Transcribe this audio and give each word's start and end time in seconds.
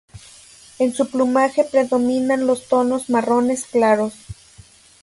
En 0.79 0.95
su 0.95 1.11
plumaje 1.11 1.63
predominan 1.63 2.47
los 2.47 2.67
tonos 2.67 3.11
marrones 3.11 3.65
claros. 3.65 4.15